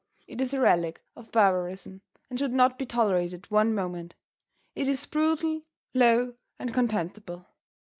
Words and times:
It 0.25 0.41
is 0.41 0.51
a 0.51 0.59
relic 0.59 1.03
of 1.15 1.31
barbarism 1.31 2.01
and 2.27 2.39
should 2.39 2.53
not 2.53 2.79
be 2.79 2.87
tolerated 2.87 3.45
one 3.51 3.75
moment. 3.75 4.15
It 4.73 4.87
is 4.87 5.05
brutal, 5.05 5.61
low 5.93 6.33
and 6.57 6.73
contemptible. 6.73 7.45